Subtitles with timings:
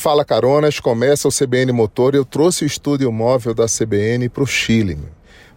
[0.00, 2.14] Fala Caronas, começa o CBN Motor.
[2.14, 4.98] Eu trouxe o estúdio móvel da CBN para o Chile.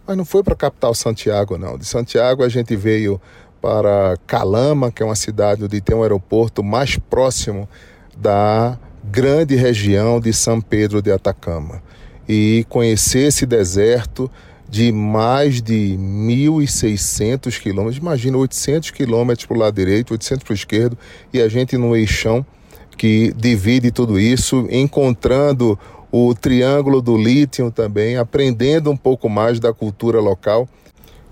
[0.06, 1.78] Mas não foi para a capital Santiago, não.
[1.78, 3.18] De Santiago a gente veio
[3.58, 7.66] para Calama, que é uma cidade onde tem um aeroporto mais próximo
[8.18, 11.82] da grande região de São Pedro de Atacama.
[12.28, 14.30] E conhecer esse deserto
[14.68, 20.54] de mais de 1.600 quilômetros, imagina 800 quilômetros para o lado direito, 800 para o
[20.54, 20.98] esquerdo,
[21.32, 22.44] e a gente no eixão
[22.96, 25.78] que divide tudo isso, encontrando
[26.10, 30.68] o triângulo do lítio também, aprendendo um pouco mais da cultura local.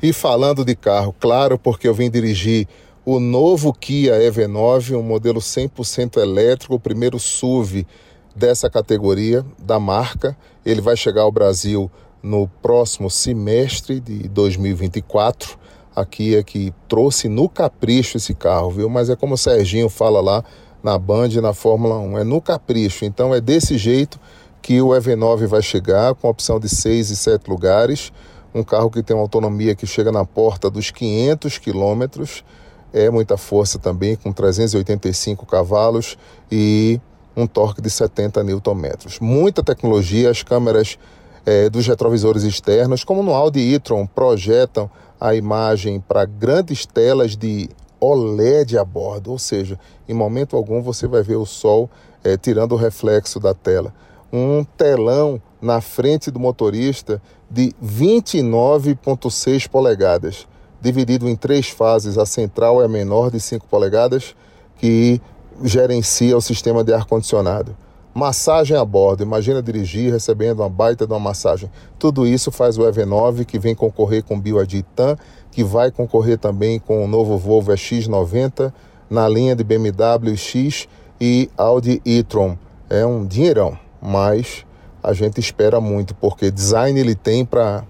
[0.03, 2.67] E falando de carro, claro, porque eu vim dirigir
[3.05, 7.87] o novo Kia EV9, um modelo 100% elétrico, o primeiro SUV
[8.35, 10.37] dessa categoria da marca.
[10.65, 11.91] Ele vai chegar ao Brasil
[12.23, 15.59] no próximo semestre de 2024.
[15.95, 18.89] Aqui é que trouxe no capricho esse carro, viu?
[18.89, 20.45] Mas é como o Serginho fala lá
[20.83, 23.05] na Band na Fórmula 1, é no capricho.
[23.05, 24.19] Então é desse jeito
[24.61, 28.13] que o EV9 vai chegar, com opção de 6 e 7 lugares.
[28.55, 32.45] Um carro que tem uma autonomia que chega na porta dos 500 quilômetros.
[32.93, 36.19] É muita força também, com 385 cavalos
[36.51, 37.01] e
[37.35, 38.93] um torque de 70 Nm.
[39.21, 40.99] Muita tecnologia, as câmeras
[41.47, 47.71] é, dos retrovisores externos, como no Audi e-tron, projetam a imagem para grandes telas de
[48.03, 51.89] OLED a bordo, ou seja, em momento algum você vai ver o sol
[52.25, 53.95] é, tirando o reflexo da tela.
[54.33, 60.49] Um telão na frente do motorista de 29,6 polegadas,
[60.81, 62.19] dividido em três fases.
[62.19, 64.35] A central é a menor de 5 polegadas,
[64.79, 65.21] que
[65.63, 67.77] gerencia o sistema de ar-condicionado.
[68.15, 71.71] Massagem a bordo, imagina dirigir recebendo uma baita de uma massagem.
[71.99, 75.17] Tudo isso faz o EV9, que vem concorrer com o BioAD TAN,
[75.53, 78.73] que vai concorrer também com o novo Volvo X90
[79.09, 80.89] na linha de BMW X
[81.21, 82.57] e Audi e-tron.
[82.91, 84.65] É um dinheirão, mas
[85.03, 87.85] a gente espera muito, porque design ele tem para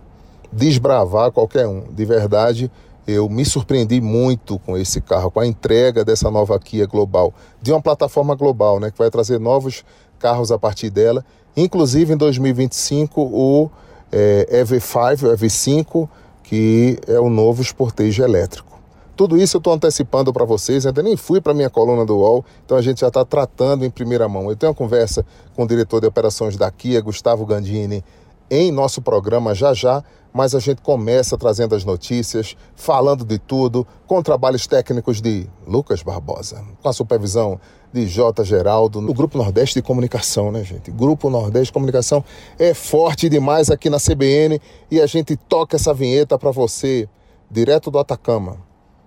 [0.53, 1.85] desbravar qualquer um.
[1.93, 2.71] De verdade,
[3.07, 7.73] eu me surpreendi muito com esse carro, com a entrega dessa nova Kia Global, de
[7.73, 9.85] uma plataforma global, né, que vai trazer novos
[10.19, 11.25] carros a partir dela.
[11.57, 13.70] Inclusive em 2025 o
[14.11, 16.09] é, EV5, o EV5,
[16.42, 18.73] que é o novo esportejo elétrico.
[19.14, 22.45] Tudo isso eu estou antecipando para vocês, ainda nem fui para minha coluna do UOL,
[22.64, 24.48] então a gente já está tratando em primeira mão.
[24.48, 28.03] Eu tenho uma conversa com o diretor de operações da Kia, Gustavo Gandini,
[28.52, 33.86] em nosso programa já já, mas a gente começa trazendo as notícias, falando de tudo,
[34.07, 37.58] com trabalhos técnicos de Lucas Barbosa, com a supervisão
[37.91, 38.45] de J.
[38.45, 40.91] Geraldo, no Grupo Nordeste de Comunicação, né, gente?
[40.91, 42.23] Grupo Nordeste de Comunicação
[42.58, 44.61] é forte demais aqui na CBN
[44.91, 47.08] e a gente toca essa vinheta para você,
[47.51, 48.58] direto do Atacama.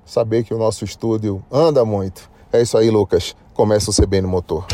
[0.04, 2.32] Saber que o nosso estúdio anda muito.
[2.52, 3.36] É isso aí, Lucas.
[3.54, 4.66] Começa o CBN Motor.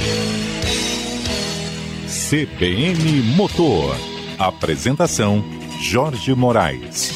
[2.07, 4.10] CBN Motor.
[4.41, 5.43] Apresentação:
[5.79, 7.11] Jorge Moraes.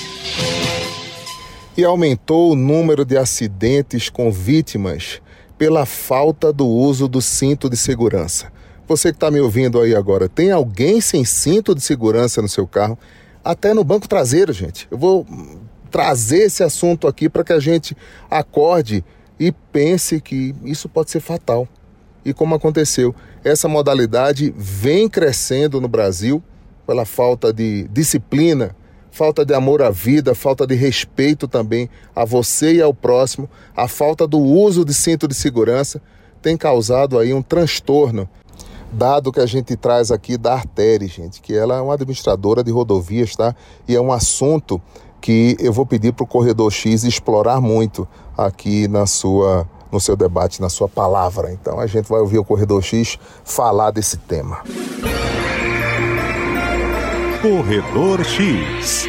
[1.75, 5.23] E aumentou o número de acidentes com vítimas
[5.57, 8.51] pela falta do uso do cinto de segurança.
[8.87, 12.67] Você que está me ouvindo aí agora, tem alguém sem cinto de segurança no seu
[12.67, 12.95] carro?
[13.43, 14.87] Até no banco traseiro, gente.
[14.91, 15.25] Eu vou
[15.89, 17.97] trazer esse assunto aqui para que a gente
[18.29, 19.03] acorde
[19.39, 21.67] e pense que isso pode ser fatal.
[22.23, 26.43] E como aconteceu, essa modalidade vem crescendo no Brasil
[26.85, 28.75] pela falta de disciplina,
[29.11, 33.87] falta de amor à vida, falta de respeito também a você e ao próximo, a
[33.87, 36.01] falta do uso de cinto de segurança
[36.41, 38.29] tem causado aí um transtorno.
[38.91, 42.71] Dado que a gente traz aqui da Artéria, gente, que ela é uma administradora de
[42.71, 43.55] rodovias, tá?
[43.87, 44.81] E é um assunto
[45.19, 48.07] que eu vou pedir para o Corredor X explorar muito
[48.37, 51.51] aqui na sua no seu debate, na sua palavra.
[51.51, 54.61] Então a gente vai ouvir o Corredor X falar desse tema.
[57.45, 59.05] Corredor X.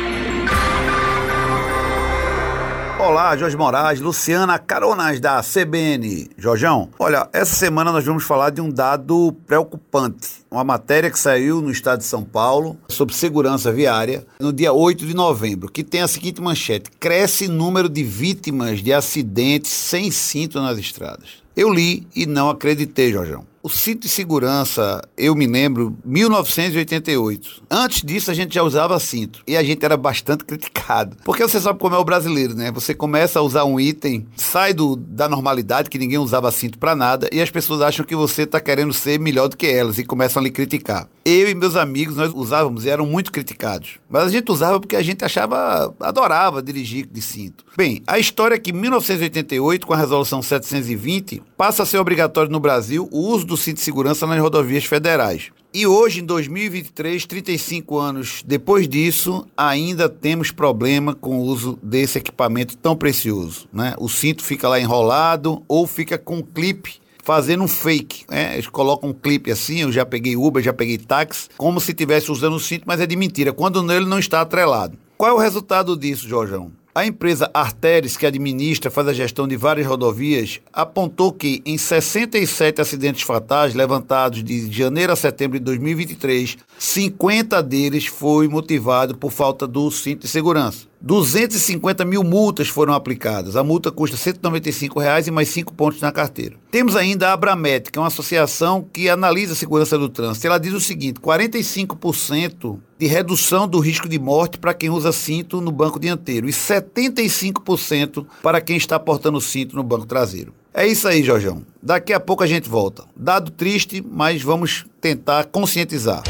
[3.01, 6.29] Olá, Jorge Moraes, Luciana Caronas da CBN.
[6.37, 10.45] Jorjão, olha, essa semana nós vamos falar de um dado preocupante.
[10.51, 15.07] Uma matéria que saiu no estado de São Paulo sobre segurança viária no dia 8
[15.07, 20.61] de novembro, que tem a seguinte manchete: cresce número de vítimas de acidentes sem cinto
[20.61, 21.43] nas estradas.
[21.57, 23.47] Eu li e não acreditei, Jorjão.
[23.67, 27.65] O cinto de segurança, eu me lembro, 1988.
[27.69, 29.43] Antes disso, a gente já usava cinto.
[29.45, 31.17] E a gente era bastante criticado.
[31.25, 32.71] Porque você sabe como é o brasileiro, né?
[32.71, 36.95] Você começa a usar um item, sai do, da normalidade, que ninguém usava cinto para
[36.95, 40.05] nada, e as pessoas acham que você está querendo ser melhor do que elas e
[40.05, 41.09] começam a lhe criticar.
[41.25, 43.99] Eu e meus amigos, nós usávamos e eram muito criticados.
[44.09, 47.65] Mas a gente usava porque a gente achava, adorava dirigir de cinto.
[47.77, 52.49] Bem, a história é que em 1988, com a resolução 720, passa a ser obrigatório
[52.49, 55.51] no Brasil o uso do do cinto de segurança nas rodovias federais.
[55.73, 62.19] E hoje, em 2023, 35 anos depois disso, ainda temos problema com o uso desse
[62.19, 63.67] equipamento tão precioso.
[63.73, 63.95] Né?
[63.99, 68.25] O cinto fica lá enrolado ou fica com um clipe fazendo um fake.
[68.31, 68.55] Né?
[68.55, 72.31] Eles colocam um clipe assim, eu já peguei Uber, já peguei táxi, como se estivesse
[72.31, 74.99] usando o cinto, mas é de mentira, quando nele não está atrelado.
[75.17, 76.71] Qual é o resultado disso, Jorjão?
[76.97, 82.81] A empresa Arteres, que administra, faz a gestão de várias rodovias, apontou que em 67
[82.81, 89.67] acidentes fatais levantados de janeiro a setembro de 2023, 50 deles foi motivado por falta
[89.67, 90.87] do cinto de segurança.
[91.01, 93.57] 250 mil multas foram aplicadas.
[93.57, 96.57] A multa custa 195 reais e mais 5 pontos na carteira.
[96.71, 100.47] Temos ainda a Abramet, que é uma associação que analisa a segurança do trânsito.
[100.47, 105.61] Ela diz o seguinte: 45% de redução do risco de morte para quem usa cinto
[105.61, 110.55] no banco dianteiro e 75% para quem está portando cinto no banco traseiro.
[110.73, 111.63] É isso aí, Jorjão.
[111.83, 113.05] Daqui a pouco a gente volta.
[113.17, 116.23] Dado triste, mas vamos tentar conscientizar.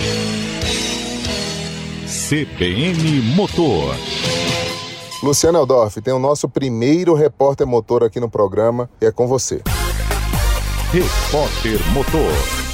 [2.28, 3.96] CBN Motor.
[5.26, 9.60] Luciano Eldorf, tem o nosso primeiro repórter motor aqui no programa e é com você.
[10.92, 12.65] Repórter Motor.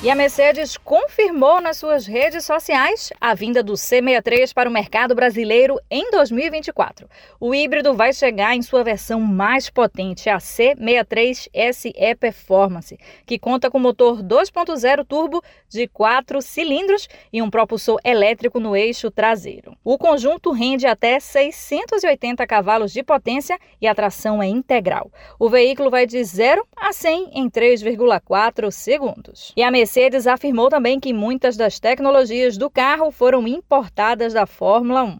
[0.00, 5.12] E a Mercedes confirmou nas suas redes sociais a vinda do C63 para o mercado
[5.12, 7.08] brasileiro em 2024.
[7.40, 12.96] O híbrido vai chegar em sua versão mais potente, a C63 SE Performance,
[13.26, 19.10] que conta com motor 2.0 turbo de 4 cilindros e um propulsor elétrico no eixo
[19.10, 19.76] traseiro.
[19.82, 25.10] O conjunto rende até 680 cavalos de potência e a tração é integral.
[25.40, 29.52] O veículo vai de 0 a 100 em 3,4 segundos.
[29.56, 34.46] E a Mercedes Mercedes afirmou também que muitas das tecnologias do carro foram importadas da
[34.46, 35.18] Fórmula 1.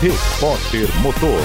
[0.00, 1.40] Repórter Motor.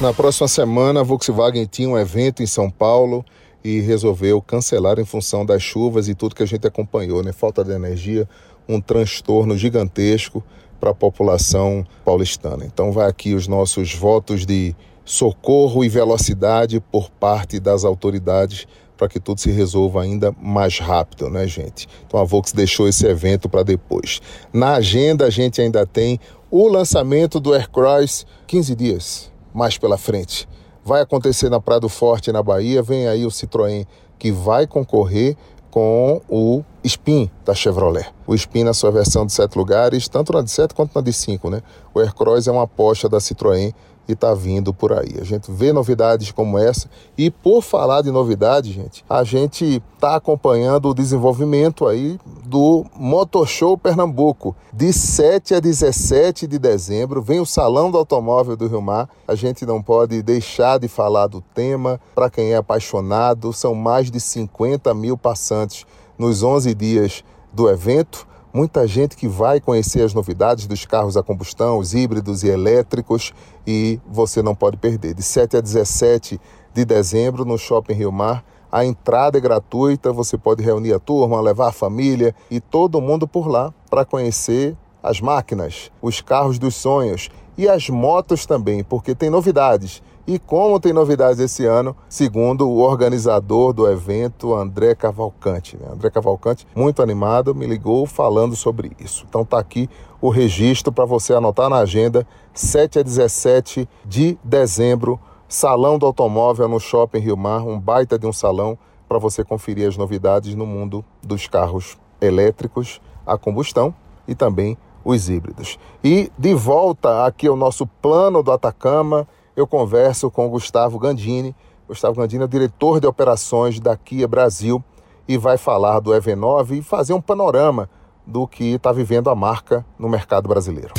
[0.00, 3.24] Na próxima semana, a Volkswagen tinha um evento em São Paulo
[3.62, 7.32] e resolveu cancelar em função das chuvas e tudo que a gente acompanhou, né?
[7.32, 8.28] Falta de energia,
[8.68, 10.42] um transtorno gigantesco
[10.80, 12.64] para a população paulistana.
[12.66, 19.08] Então vai aqui os nossos votos de socorro e velocidade por parte das autoridades para
[19.08, 21.88] que tudo se resolva ainda mais rápido, né, gente?
[22.06, 24.20] Então a Volks deixou esse evento para depois.
[24.52, 26.18] Na agenda a gente ainda tem
[26.50, 30.48] o lançamento do Aircross 15 dias mais pela frente.
[30.84, 32.82] Vai acontecer na Prado Forte, na Bahia.
[32.82, 33.86] Vem aí o Citroën
[34.18, 35.36] que vai concorrer
[35.70, 38.06] com o Spin da Chevrolet.
[38.26, 41.12] O Spin na sua versão de sete lugares, tanto na de sete quanto na de
[41.12, 41.62] cinco, né?
[41.92, 43.74] O Aircross é uma aposta da Citroën
[44.08, 45.16] e está vindo por aí.
[45.20, 50.16] A gente vê novidades como essa e por falar de novidade, gente, a gente está
[50.16, 54.54] acompanhando o desenvolvimento aí do Motor Show Pernambuco.
[54.72, 59.08] De 7 a 17 de dezembro vem o Salão do Automóvel do Rio Mar.
[59.26, 62.00] A gente não pode deixar de falar do tema.
[62.14, 65.86] Para quem é apaixonado, são mais de 50 mil passantes
[66.18, 71.24] nos 11 dias do evento muita gente que vai conhecer as novidades dos carros a
[71.24, 73.34] combustão, os híbridos e elétricos,
[73.66, 75.12] e você não pode perder.
[75.12, 76.40] De 7 a 17
[76.72, 81.40] de dezembro, no Shopping Rio Mar, a entrada é gratuita, você pode reunir a turma,
[81.40, 86.76] levar a família e todo mundo por lá para conhecer as máquinas, os carros dos
[86.76, 90.00] sonhos e as motos também, porque tem novidades.
[90.26, 95.76] E como tem novidades esse ano, segundo o organizador do evento, André Cavalcante.
[95.76, 95.86] Né?
[95.92, 99.26] André Cavalcante, muito animado, me ligou falando sobre isso.
[99.28, 99.88] Então tá aqui
[100.22, 106.68] o registro para você anotar na agenda, 7 a 17 de dezembro, Salão do Automóvel
[106.68, 110.64] no Shopping Rio Mar, um baita de um salão para você conferir as novidades no
[110.64, 113.94] mundo dos carros elétricos a combustão
[114.26, 115.78] e também os híbridos.
[116.02, 121.54] E de volta aqui ao nosso plano do Atacama, eu converso com o Gustavo Gandini.
[121.86, 124.82] Gustavo Gandini é o diretor de operações da Kia Brasil
[125.28, 127.88] e vai falar do EV9 e fazer um panorama
[128.26, 130.94] do que está vivendo a marca no mercado brasileiro.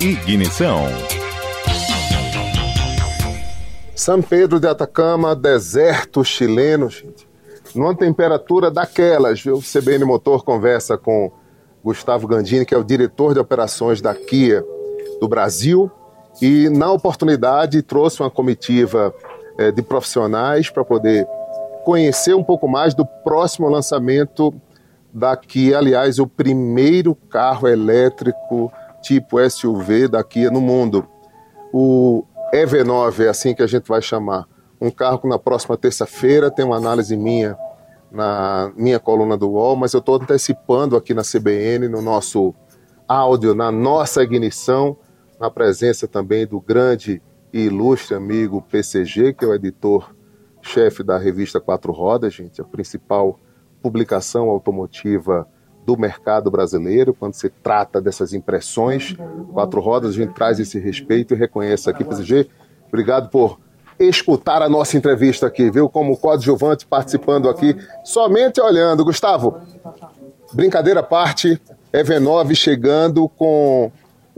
[0.00, 0.84] Ignição.
[3.94, 7.28] São Pedro de Atacama, deserto chileno, gente.
[7.74, 9.56] Numa temperatura daquelas, viu?
[9.56, 11.30] O CBN Motor conversa com
[11.84, 14.64] Gustavo Gandini, que é o diretor de operações da Kia
[15.20, 15.90] do Brasil
[16.40, 19.14] e, na oportunidade, trouxe uma comitiva
[19.58, 21.26] é, de profissionais para poder
[21.84, 24.54] conhecer um pouco mais do próximo lançamento
[25.12, 31.06] daqui, aliás, o primeiro carro elétrico tipo SUV daqui no mundo.
[31.72, 34.46] O EV9 é assim que a gente vai chamar.
[34.80, 37.56] Um carro que na próxima terça-feira tem uma análise minha
[38.10, 42.54] na minha coluna do UOL, mas eu estou antecipando aqui na CBN, no nosso
[43.06, 44.96] áudio, na nossa ignição,
[45.40, 50.14] na presença também do grande e ilustre amigo PCG, que é o editor
[50.60, 53.38] chefe da revista Quatro Rodas, gente, a principal
[53.80, 55.48] publicação automotiva
[55.86, 59.16] do mercado brasileiro, quando se trata dessas impressões.
[59.52, 62.48] Quatro Rodas, a gente traz esse respeito e reconhece aqui, PSG.
[62.88, 63.58] Obrigado por
[63.98, 65.88] escutar a nossa entrevista aqui, viu?
[65.88, 69.04] Como coadjuvante participando aqui, somente olhando.
[69.04, 69.58] Gustavo,
[70.52, 71.60] brincadeira à parte,
[71.92, 73.90] EV9 chegando com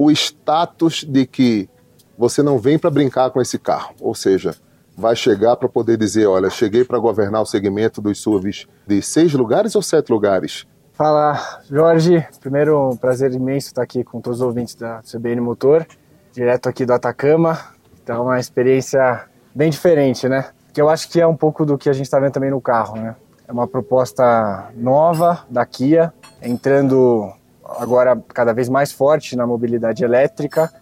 [0.02, 1.68] o status de que
[2.16, 4.54] você não vem para brincar com esse carro, ou seja,
[4.96, 9.34] vai chegar para poder dizer, olha, cheguei para governar o segmento dos SUVs de seis
[9.34, 10.66] lugares ou sete lugares?
[10.94, 12.26] Fala, Jorge.
[12.40, 15.86] Primeiro, um prazer imenso estar aqui com todos os ouvintes da CBN Motor,
[16.32, 17.58] direto aqui do Atacama.
[18.02, 20.48] Então, uma experiência bem diferente, né?
[20.72, 22.60] Que eu acho que é um pouco do que a gente está vendo também no
[22.60, 23.16] carro, né?
[23.46, 27.30] É uma proposta nova da Kia, entrando
[27.78, 30.72] agora cada vez mais forte na mobilidade elétrica.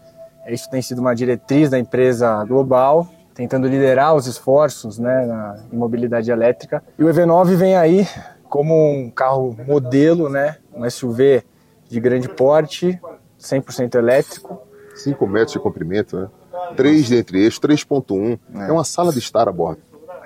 [0.46, 5.76] Isso tem sido uma diretriz da empresa global, tentando liderar os esforços né, na, em
[5.76, 6.82] mobilidade elétrica.
[6.98, 8.06] E o EV9 vem aí
[8.48, 11.44] como um carro modelo, né, um SUV
[11.88, 12.98] de grande porte,
[13.38, 14.62] 100% elétrico.
[14.94, 16.28] 5 metros de comprimento, né?
[16.76, 18.38] 3 dentre eixos, 3.1.
[18.54, 18.68] É.
[18.68, 19.80] é uma sala de estar a bordo.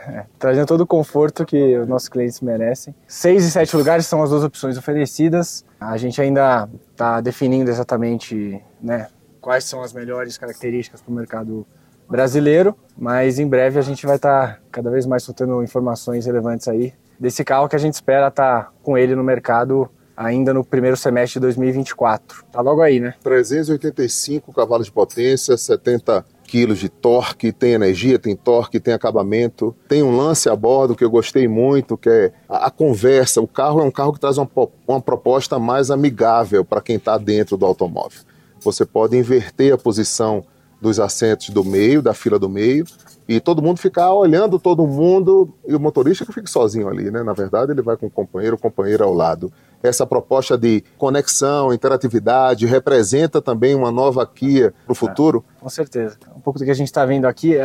[0.07, 2.95] É, trazendo todo o conforto que os nossos clientes merecem.
[3.07, 5.65] Seis e sete lugares são as duas opções oferecidas.
[5.81, 9.09] A gente ainda está definindo exatamente né,
[9.41, 11.67] quais são as melhores características para o mercado
[12.09, 16.69] brasileiro, mas em breve a gente vai estar tá cada vez mais soltando informações relevantes
[16.69, 20.65] aí desse carro que a gente espera estar tá com ele no mercado ainda no
[20.65, 22.45] primeiro semestre de 2024.
[22.53, 23.15] Tá logo aí, né?
[23.23, 30.03] 385 cavalos de potência, 70 quilos de torque, tem energia, tem torque, tem acabamento, tem
[30.03, 33.41] um lance a bordo que eu gostei muito, que é a, a conversa.
[33.41, 34.47] O carro é um carro que traz uma,
[34.87, 38.21] uma proposta mais amigável para quem está dentro do automóvel.
[38.61, 40.45] Você pode inverter a posição
[40.79, 42.85] dos assentos do meio, da fila do meio,
[43.27, 47.23] e todo mundo ficar olhando todo mundo e o motorista que fica sozinho ali, né?
[47.23, 49.51] Na verdade, ele vai com o companheiro, o companheiro ao lado.
[49.83, 55.45] Essa proposta de conexão, interatividade, representa também uma nova Kia para o futuro?
[55.59, 56.17] É, com certeza.
[56.37, 57.65] Um pouco do que a gente está vendo aqui, é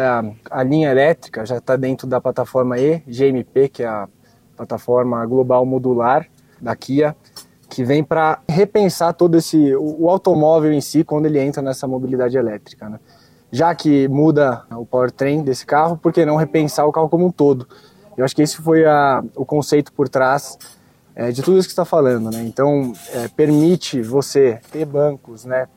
[0.50, 4.08] a, linha elétrica já está dentro da plataforma E-GMP, que é a
[4.56, 6.26] plataforma global modular
[6.60, 7.16] da Kia
[7.70, 11.88] que vem para repensar todo esse o, o, automóvel em si quando ele entra nessa
[11.88, 13.00] mobilidade elétrica, né?
[13.52, 17.32] Já que muda o powertrain desse carro, por que não repensar o carro como um
[17.32, 17.68] todo?
[18.18, 20.58] Eu acho que esse foi a, o conceito por trás
[21.18, 22.44] é, de tudo isso que está falando, né?
[22.44, 25.68] Então é, permite você ter bancos, né,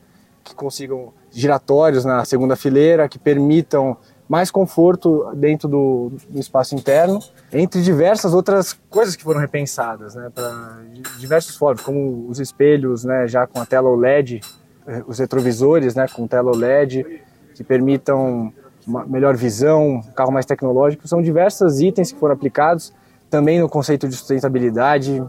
[0.43, 3.97] que consigam giratórios na segunda fileira, que permitam
[4.29, 7.19] mais conforto dentro do, do, espaço interno,
[7.51, 10.83] entre diversas outras coisas que foram repensadas, né, para
[11.17, 14.41] diversos formas, como os espelhos, né, já com a tela OLED,
[14.87, 17.05] eh, os retrovisores, né, com tela OLED,
[17.55, 18.53] que permitam
[18.87, 22.93] uma melhor visão, carro mais tecnológico, são diversos itens que foram aplicados,
[23.31, 25.23] também no conceito de sustentabilidade,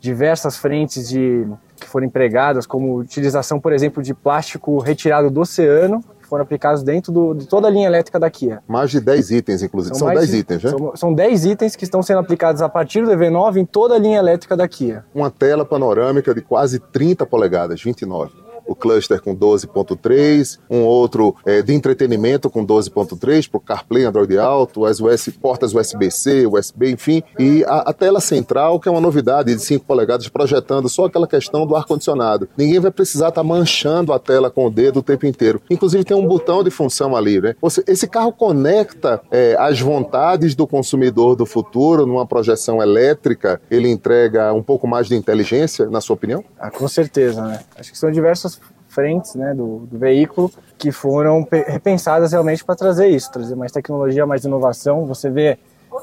[0.00, 6.02] diversas frentes de que foram empregadas, como utilização, por exemplo, de plástico retirado do oceano,
[6.22, 8.62] foram aplicados dentro do, de toda a linha elétrica da Kia.
[8.66, 9.94] Mais de 10 itens, inclusive.
[9.94, 10.70] São, são 10 itens, né?
[10.70, 13.98] São, são 10 itens que estão sendo aplicados a partir do EV9 em toda a
[13.98, 15.04] linha elétrica da Kia.
[15.14, 21.62] Uma tela panorâmica de quase 30 polegadas, 29 o cluster com 12.3, um outro é,
[21.62, 27.22] de entretenimento com 12.3 para o CarPlay, Android Auto, as US, portas USB-C, USB, enfim,
[27.38, 31.26] e a, a, tela central, que é uma novidade de 5 polegadas, projetando só aquela
[31.26, 32.48] questão do ar-condicionado.
[32.56, 35.60] Ninguém vai precisar estar tá manchando a tela com o dedo o tempo inteiro.
[35.70, 37.54] Inclusive tem um botão de função ali, né?
[37.86, 44.52] esse carro conecta é, as vontades do consumidor do futuro numa projeção elétrica, ele entrega
[44.52, 46.44] um pouco mais de inteligência, na sua opinião?
[46.58, 47.60] Ah, com certeza, né?
[47.76, 48.60] Acho que são diversas
[48.92, 54.26] frentes né, do, do veículo que foram repensadas realmente para trazer isso, trazer mais tecnologia,
[54.26, 55.06] mais inovação.
[55.06, 55.58] Você vê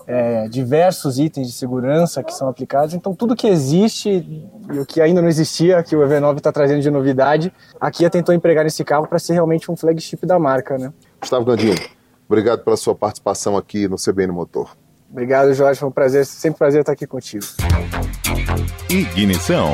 [0.08, 2.94] é, diversos itens de segurança que são aplicados.
[2.94, 4.10] Então, tudo que existe
[4.72, 8.10] e o que ainda não existia, que o EV9 está trazendo de novidade, a Kia
[8.10, 10.78] tentou empregar nesse carro para ser realmente um flagship da marca.
[10.78, 10.94] Né?
[11.20, 11.76] Gustavo Gandinho,
[12.28, 14.76] obrigado pela sua participação aqui no CBN Motor.
[15.12, 15.80] Obrigado, Jorge.
[15.80, 17.44] Foi um prazer, sempre um prazer estar aqui contigo.
[18.90, 19.74] Ignição.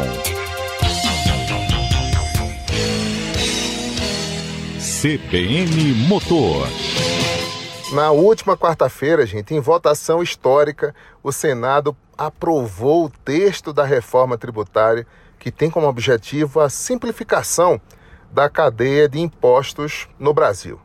[5.01, 6.67] CBN Motor.
[7.91, 15.05] Na última quarta-feira, gente, em votação histórica, o Senado aprovou o texto da reforma tributária
[15.37, 17.79] que tem como objetivo a simplificação
[18.31, 20.79] da cadeia de impostos no Brasil.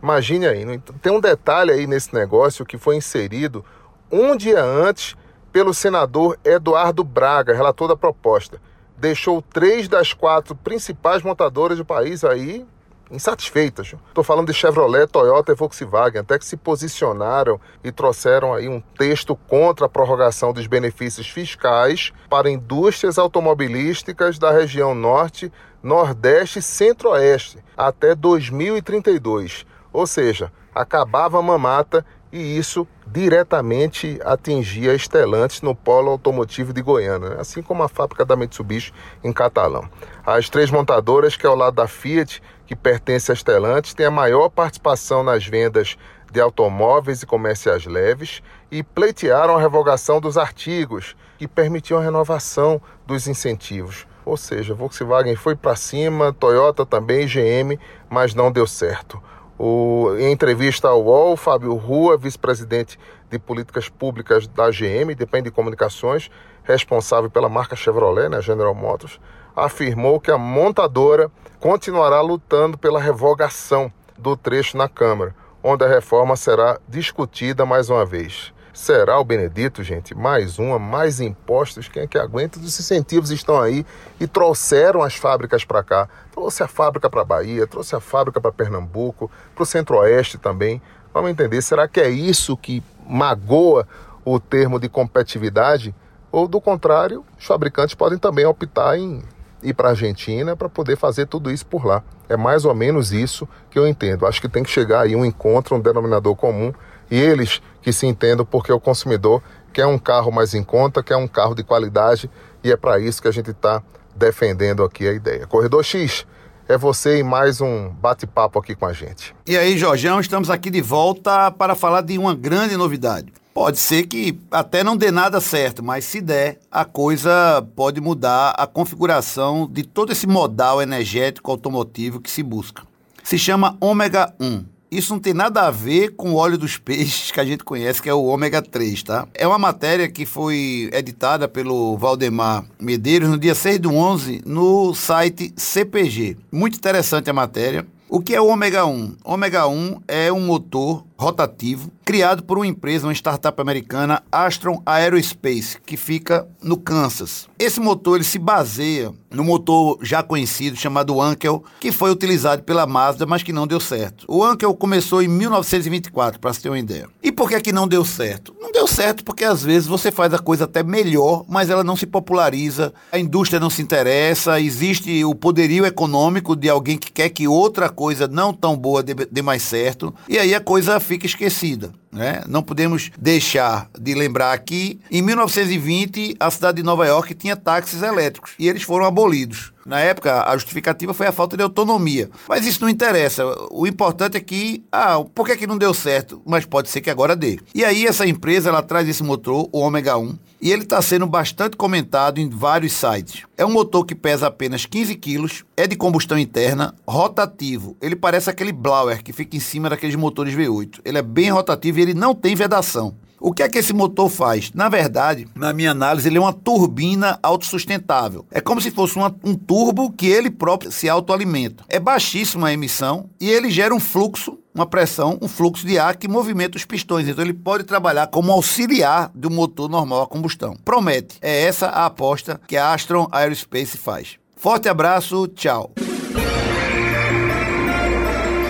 [0.00, 3.64] Imagine aí, tem um detalhe aí nesse negócio que foi inserido
[4.12, 5.16] um dia antes
[5.52, 8.60] pelo senador Eduardo Braga, relator da proposta.
[8.96, 12.64] Deixou três das quatro principais montadoras do país aí
[13.10, 13.94] insatisfeitas.
[14.08, 18.80] Estou falando de Chevrolet, Toyota e Volkswagen, até que se posicionaram e trouxeram aí um
[18.80, 26.62] texto contra a prorrogação dos benefícios fiscais para indústrias automobilísticas da região norte, nordeste e
[26.62, 29.66] centro-oeste até 2032.
[29.92, 37.30] Ou seja, acabava a mamata e isso diretamente atingia Estelantes no polo automotivo de Goiânia,
[37.30, 37.36] né?
[37.38, 39.88] assim como a fábrica da Mitsubishi em Catalão.
[40.24, 44.10] As três montadoras, que é ao lado da Fiat, que pertence a Estelantes, têm a
[44.10, 45.96] maior participação nas vendas
[46.32, 52.80] de automóveis e comerciais leves e pleitearam a revogação dos artigos que permitiam a renovação
[53.06, 54.06] dos incentivos.
[54.24, 57.78] Ou seja, Volkswagen foi para cima, Toyota também, GM,
[58.10, 59.22] mas não deu certo.
[59.58, 62.98] O, em entrevista ao UOL, Fábio Rua, vice-presidente
[63.30, 66.28] de políticas públicas da GM, depende de comunicações,
[66.64, 69.20] responsável pela marca Chevrolet, né, General Motors,
[69.56, 76.36] afirmou que a montadora continuará lutando pela revogação do trecho na Câmara, onde a reforma
[76.36, 78.52] será discutida mais uma vez.
[78.76, 80.14] Será o Benedito, gente?
[80.14, 81.88] Mais uma, mais impostos.
[81.88, 82.58] Quem é que aguenta?
[82.58, 83.86] Os incentivos estão aí
[84.20, 86.06] e trouxeram as fábricas para cá.
[86.30, 90.82] Trouxe a fábrica para Bahia, trouxe a fábrica para Pernambuco, para o Centro-Oeste também.
[91.12, 93.88] Vamos entender, será que é isso que magoa
[94.22, 95.94] o termo de competitividade?
[96.30, 99.22] Ou, do contrário, os fabricantes podem também optar em
[99.66, 102.02] ir para a Argentina para poder fazer tudo isso por lá.
[102.28, 104.24] É mais ou menos isso que eu entendo.
[104.24, 106.72] Acho que tem que chegar aí um encontro, um denominador comum
[107.10, 109.42] e eles que se entendam porque o consumidor
[109.72, 112.30] quer um carro mais em conta, quer um carro de qualidade
[112.62, 113.82] e é para isso que a gente está
[114.14, 115.46] defendendo aqui a ideia.
[115.46, 116.26] Corredor X,
[116.68, 119.34] é você e mais um bate-papo aqui com a gente.
[119.46, 123.32] E aí, Jorjão, estamos aqui de volta para falar de uma grande novidade.
[123.56, 128.50] Pode ser que até não dê nada certo, mas se der, a coisa pode mudar
[128.50, 132.82] a configuração de todo esse modal energético automotivo que se busca.
[133.24, 137.30] Se chama Ômega 1 isso não tem nada a ver com o óleo dos peixes
[137.32, 139.26] que a gente conhece, que é o ômega 3, tá?
[139.34, 144.94] É uma matéria que foi editada pelo Valdemar Medeiros no dia 6 do 11 no
[144.94, 146.36] site CPG.
[146.52, 147.86] Muito interessante a matéria.
[148.08, 149.16] O que é o ômega 1?
[149.24, 155.78] Ômega 1 é um motor rotativo criado por uma empresa, uma startup americana, Astron Aerospace,
[155.84, 157.48] que fica no Kansas.
[157.58, 162.86] Esse motor ele se baseia no motor já conhecido chamado Ankel, que foi utilizado pela
[162.86, 164.24] Mazda, mas que não deu certo.
[164.28, 167.08] O Ankel começou em 1924, para você ter uma ideia.
[167.22, 168.54] E por que que não deu certo?
[168.60, 171.96] Não deu certo porque às vezes você faz a coisa até melhor, mas ela não
[171.96, 177.28] se populariza, a indústria não se interessa, existe o poderio econômico de alguém que quer
[177.28, 181.92] que outra coisa não tão boa dê mais certo, e aí a coisa fica esquecida.
[182.12, 182.42] Né?
[182.46, 188.02] Não podemos deixar de lembrar que, em 1920, a cidade de Nova York tinha táxis
[188.02, 189.72] elétricos e eles foram abolidos.
[189.86, 192.28] Na época, a justificativa foi a falta de autonomia.
[192.48, 193.44] Mas isso não interessa.
[193.70, 196.42] O importante é que, ah, por que, que não deu certo?
[196.44, 197.60] Mas pode ser que agora dê.
[197.72, 201.26] E aí, essa empresa, ela traz esse motor, o Ômega 1, e ele está sendo
[201.26, 203.44] bastante comentado em vários sites.
[203.56, 207.96] É um motor que pesa apenas 15 quilos, é de combustão interna, rotativo.
[208.00, 211.00] Ele parece aquele blower que fica em cima daqueles motores V8.
[211.04, 213.14] Ele é bem rotativo e ele não tem vedação.
[213.40, 214.72] O que é que esse motor faz?
[214.74, 218.46] Na verdade, na minha análise, ele é uma turbina autossustentável.
[218.50, 221.84] É como se fosse uma, um turbo que ele próprio se autoalimenta.
[221.88, 226.16] É baixíssima a emissão e ele gera um fluxo, uma pressão, um fluxo de ar
[226.16, 227.28] que movimenta os pistões.
[227.28, 230.76] Então ele pode trabalhar como auxiliar do motor normal a combustão.
[230.84, 231.36] Promete.
[231.40, 234.36] É essa a aposta que a Astron Aerospace faz.
[234.56, 235.92] Forte abraço, tchau.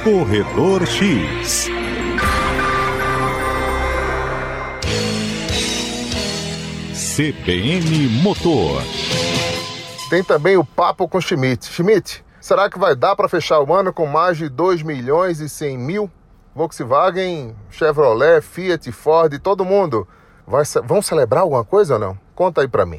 [0.02, 1.75] Corredor X.
[7.16, 8.82] CBN Motor.
[10.10, 11.64] Tem também o papo com Schmidt.
[11.64, 15.48] Schmidt, será que vai dar para fechar o ano com mais de 2 milhões e
[15.48, 16.10] 100 mil?
[16.54, 20.06] Volkswagen, Chevrolet, Fiat, Ford, todo mundo
[20.46, 22.18] vai, vão celebrar alguma coisa ou não?
[22.34, 22.98] Conta aí para mim.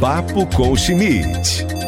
[0.00, 1.81] Papo com Schmidt.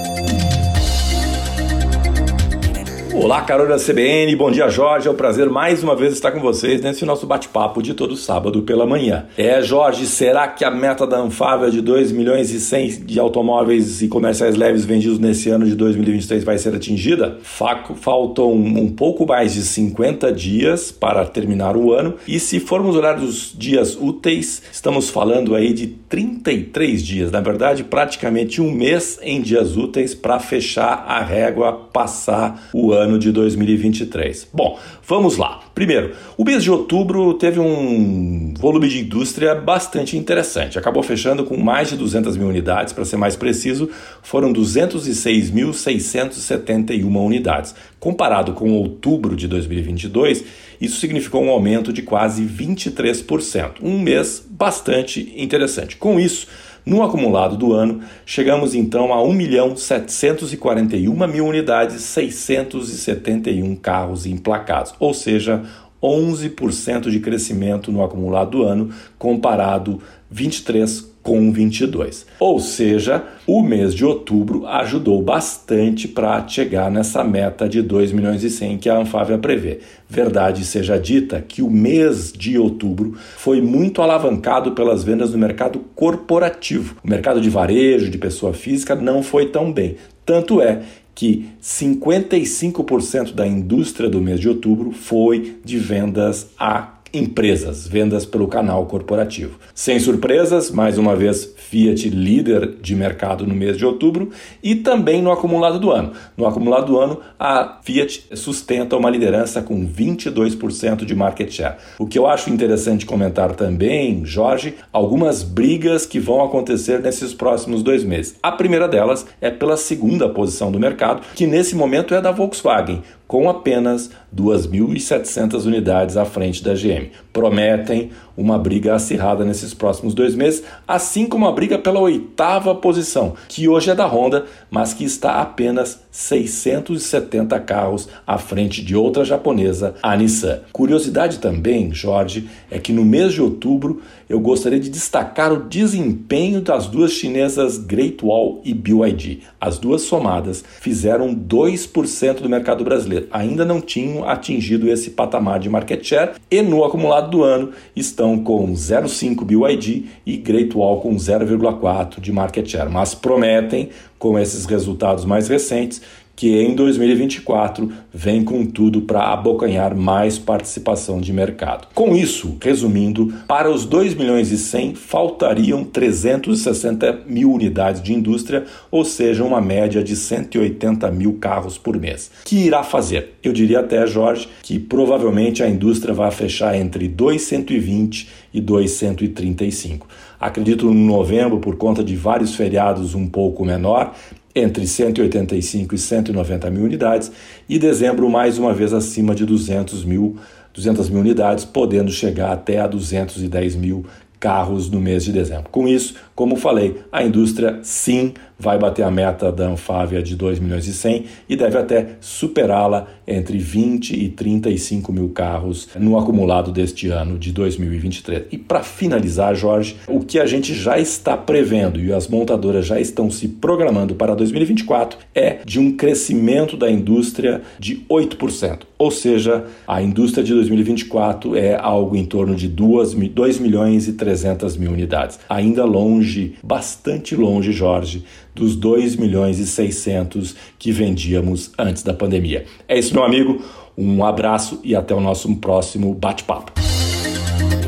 [3.15, 6.41] Olá, Carol da CBN, bom dia Jorge, é um prazer mais uma vez estar com
[6.41, 9.27] vocês nesse nosso bate-papo de todo sábado pela manhã.
[9.39, 14.03] É, Jorge, será que a meta da Anfávia de 2 milhões e 100 de automóveis
[14.03, 17.39] e comerciais leves vendidos nesse ano de 2023 vai ser atingida?
[17.41, 23.17] Faltam um pouco mais de 50 dias para terminar o ano e se formos olhar
[23.19, 29.41] os dias úteis, estamos falando aí de 33 dias, na verdade praticamente um mês em
[29.41, 34.49] dias úteis para fechar a régua, passar o ano ano de 2023.
[34.53, 35.61] Bom, vamos lá.
[35.75, 40.79] Primeiro, o mês de outubro teve um volume de indústria bastante interessante.
[40.79, 43.89] Acabou fechando com mais de 200 mil unidades, para ser mais preciso,
[44.23, 47.75] foram 206.671 unidades.
[48.01, 50.45] Comparado com outubro de 2022,
[50.81, 53.73] isso significou um aumento de quase 23%.
[53.83, 55.97] Um mês bastante interessante.
[55.97, 56.47] Com isso,
[56.85, 64.95] no acumulado do ano, chegamos então a 1 milhão 741 mil unidades, 671 carros emplacados,
[64.99, 65.63] ou seja,
[66.03, 72.27] 11% de crescimento no acumulado do ano, comparado 23 com 22.
[72.39, 78.45] Ou seja, o mês de outubro ajudou bastante para chegar nessa meta de 2 milhões
[78.45, 79.81] e 100 que a Anfávia prevê.
[80.09, 85.81] Verdade seja dita que o mês de outubro foi muito alavancado pelas vendas no mercado
[85.95, 86.97] corporativo.
[87.03, 89.97] O mercado de varejo, de pessoa física, não foi tão bem.
[90.27, 90.83] Tanto é
[91.15, 98.49] que 55% da indústria do mês de outubro foi de vendas a empresas, vendas pelo
[98.49, 99.59] canal corporativo.
[99.75, 104.31] Sem surpresas, mais uma vez, Fiat líder de mercado no mês de outubro
[104.63, 106.13] e também no acumulado do ano.
[106.37, 111.77] No acumulado do ano, a Fiat sustenta uma liderança com 22% de market share.
[111.99, 117.83] O que eu acho interessante comentar também, Jorge, algumas brigas que vão acontecer nesses próximos
[117.83, 118.37] dois meses.
[118.43, 123.03] A primeira delas é pela segunda posição do mercado, que nesse momento é da Volkswagen,
[123.27, 127.11] com apenas 2.700 unidades à frente da GM.
[127.33, 133.35] Prometem uma briga acirrada nesses próximos dois meses, assim como a briga pela oitava posição,
[133.49, 139.25] que hoje é da Honda, mas que está apenas 670 carros à frente de outra
[139.25, 140.61] japonesa, a Nissan.
[140.73, 146.61] Curiosidade também, Jorge, é que no mês de outubro eu gostaria de destacar o desempenho
[146.61, 149.41] das duas chinesas Great Wall e BYD.
[149.61, 153.27] As duas somadas fizeram 2% do mercado brasileiro.
[153.31, 158.24] Ainda não tinham atingido esse patamar de market share e no acumulado do ano estão
[158.43, 164.65] com 0,5 BYD e Great Wall com 0,4 de market share, mas prometem com esses
[164.65, 166.01] resultados mais recentes
[166.37, 171.89] que em 2024 vem com tudo para abocanhar mais participação de mercado.
[171.95, 178.65] Com isso, resumindo, para os 2 milhões e 100 faltariam 360 mil unidades de indústria,
[178.91, 182.31] ou seja, uma média de 180 mil carros por mês.
[182.45, 183.35] Que irá fazer?
[183.43, 190.07] Eu diria até, Jorge, que provavelmente a indústria vai fechar entre 220 e 235.
[190.41, 194.15] Acredito no novembro, por conta de vários feriados um pouco menor,
[194.55, 197.33] entre 185 e 190 mil unidades,
[197.69, 200.37] e dezembro mais uma vez acima de 200 mil,
[200.73, 204.07] 200 mil unidades, podendo chegar até a 210 mil
[204.39, 205.71] carros no mês de dezembro.
[205.71, 210.59] Com isso, como falei, a indústria sim vai bater a meta da Anfávia de 2
[210.59, 216.71] milhões e 100 e deve até superá-la entre 20 e 35 mil carros no acumulado
[216.71, 218.45] deste ano de 2023.
[218.53, 223.01] E para finalizar, Jorge, o que a gente já está prevendo e as montadoras já
[223.01, 228.81] estão se programando para 2024 é de um crescimento da indústria de 8%.
[228.97, 234.13] Ou seja, a indústria de 2024 é algo em torno de 2, 2 milhões e
[234.13, 235.39] 300 mil unidades.
[235.49, 242.67] Ainda longe, bastante longe, Jorge, dos 2 milhões e 600 que vendíamos antes da pandemia.
[242.87, 243.63] É isso, meu amigo.
[243.97, 246.73] Um abraço e até o nosso próximo bate-papo.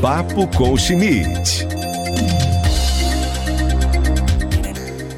[0.00, 1.66] Papo com Schmidt.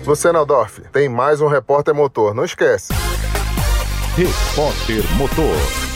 [0.04, 2.34] Você, Naldorf, tem mais um repórter motor.
[2.34, 2.94] Não esquece.
[4.16, 5.87] Repórter Motor.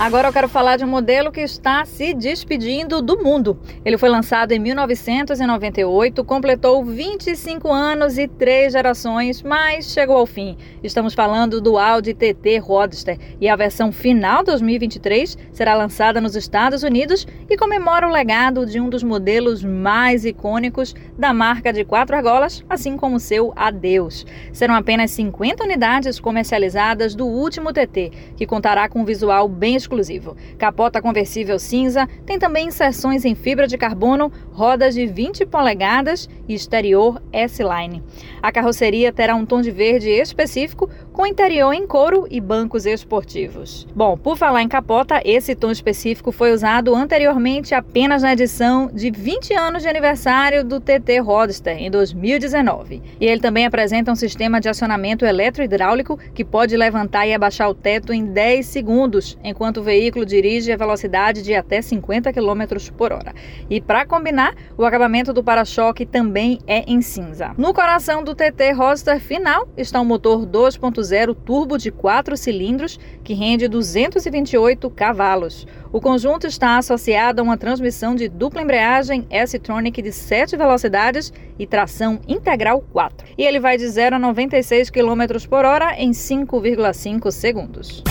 [0.00, 3.58] Agora eu quero falar de um modelo que está se despedindo do mundo.
[3.84, 10.56] Ele foi lançado em 1998, completou 25 anos e três gerações, mas chegou ao fim.
[10.84, 16.84] Estamos falando do Audi TT Roadster e a versão final 2023 será lançada nos Estados
[16.84, 22.14] Unidos e comemora o legado de um dos modelos mais icônicos da marca de quatro
[22.14, 24.24] argolas, assim como seu Adeus.
[24.52, 30.36] Serão apenas 50 unidades comercializadas do último TT, que contará com um visual bem exclusivo.
[30.58, 36.54] Capota conversível cinza, tem também inserções em fibra de carbono, rodas de 20 polegadas e
[36.54, 38.02] exterior S-Line.
[38.42, 43.84] A carroceria terá um tom de verde específico, com interior em couro e bancos esportivos.
[43.92, 49.10] Bom, por falar em capota, esse tom específico foi usado anteriormente apenas na edição de
[49.10, 53.02] 20 anos de aniversário do TT Roadster, em 2019.
[53.20, 57.74] E ele também apresenta um sistema de acionamento eletrohidráulico que pode levantar e abaixar o
[57.74, 62.62] teto em 10 segundos, enquanto o veículo dirige a velocidade de até 50 km
[62.96, 63.34] por hora.
[63.68, 67.54] E para combinar, o acabamento do para-choque também é em cinza.
[67.58, 73.34] No coração do TT Roadster final está um motor 2.0 turbo de 4 cilindros que
[73.34, 75.66] rende 228 cavalos.
[75.92, 81.66] O conjunto está associado a uma transmissão de dupla embreagem S-Tronic de 7 velocidades e
[81.66, 83.26] tração integral 4.
[83.36, 88.02] E ele vai de 0 a 96 km por hora em 5,5 segundos.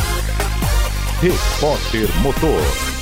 [1.22, 2.98] Repórter Motor.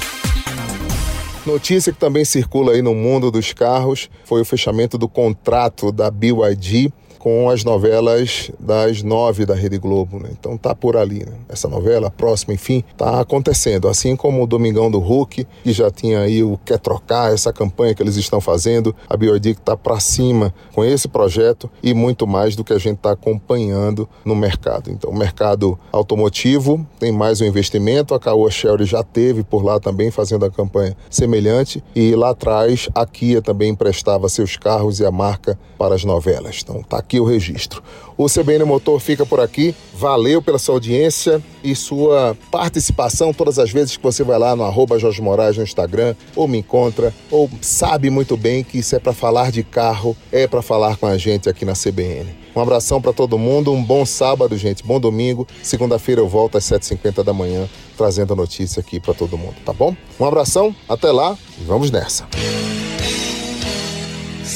[1.46, 6.10] Notícia que também circula aí no mundo dos carros foi o fechamento do contrato da
[6.10, 6.92] BYD
[7.26, 10.30] com as novelas das nove da Rede Globo, né?
[10.32, 11.34] Então tá por ali, né?
[11.50, 13.88] Essa novela, a próxima, enfim, tá acontecendo.
[13.88, 17.96] Assim como o Domingão do Hulk, que já tinha aí o Quer Trocar, essa campanha
[17.96, 22.56] que eles estão fazendo, a Biodic tá para cima com esse projeto e muito mais
[22.56, 24.92] do que a gente está acompanhando no mercado.
[24.92, 29.80] Então, o mercado automotivo tem mais um investimento, a Caoa Sherry já teve por lá
[29.80, 35.06] também fazendo a campanha semelhante e lá atrás a Kia também emprestava seus carros e
[35.08, 36.60] a marca para as novelas.
[36.64, 37.82] Então, tá aqui aqui o registro.
[38.17, 39.75] O CBN Motor fica por aqui.
[39.93, 44.63] Valeu pela sua audiência e sua participação todas as vezes que você vai lá no
[44.63, 48.99] arroba Jorge Moraes no Instagram ou me encontra ou sabe muito bem que isso é
[48.99, 52.28] para falar de carro, é para falar com a gente aqui na CBN.
[52.56, 55.45] Um abração para todo mundo, um bom sábado, gente, bom domingo.
[55.62, 59.73] Segunda-feira eu volto às 7h50 da manhã trazendo a notícia aqui para todo mundo, tá
[59.73, 59.95] bom?
[60.19, 62.28] Um abração, até lá e vamos nessa.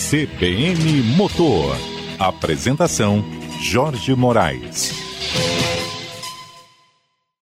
[0.09, 1.98] CBN Motor.
[2.19, 3.23] Apresentação:
[3.61, 5.58] Jorge Moraes.